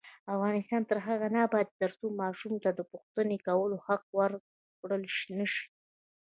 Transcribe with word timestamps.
افغانستان 0.35 0.81
تر 0.89 0.97
هغو 1.07 1.27
نه 1.35 1.39
ابادیږي، 1.47 1.77
ترڅو 1.81 2.05
ماشوم 2.21 2.53
ته 2.63 2.69
د 2.73 2.79
پوښتنې 2.91 3.37
کولو 3.47 3.77
حق 3.87 4.03
ورکړل 4.19 5.03
نشي. 5.39 5.65